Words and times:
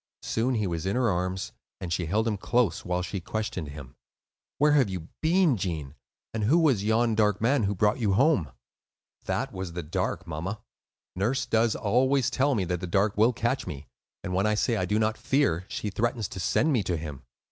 Soon 0.23 0.55
he 0.55 0.65
was 0.65 0.87
in 0.87 0.95
her 0.95 1.11
arms; 1.11 1.51
and 1.79 1.93
she 1.93 2.07
held 2.07 2.27
him 2.27 2.35
close, 2.35 2.83
while 2.83 3.03
she 3.03 3.19
questioned 3.21 3.67
him. 3.69 3.93
"Where 4.57 4.71
have 4.71 4.89
you 4.89 5.09
been, 5.21 5.57
Gene, 5.57 5.93
and 6.33 6.45
who 6.45 6.57
was 6.57 6.83
yon 6.83 7.13
dark 7.13 7.39
man 7.39 7.65
who 7.65 7.75
brought 7.75 7.99
you 7.99 8.13
home?" 8.13 8.51
"That 9.25 9.53
was 9.53 9.73
the 9.73 9.83
Dark, 9.83 10.25
mamma. 10.25 10.59
Nurse 11.15 11.45
does 11.45 11.75
always 11.75 12.31
tell 12.31 12.55
me 12.55 12.63
that 12.65 12.79
the 12.79 12.87
Dark 12.87 13.15
will 13.15 13.31
catch 13.31 13.67
me; 13.67 13.85
and 14.23 14.33
when 14.33 14.47
I 14.47 14.55
say 14.55 14.73
that 14.73 14.79
I 14.81 14.85
do 14.85 14.97
not 14.97 15.19
fear, 15.19 15.65
she 15.69 15.91
threatens 15.91 16.27
to 16.29 16.39
send 16.39 16.73
me 16.73 16.81
to 16.81 16.97
him. 16.97 17.21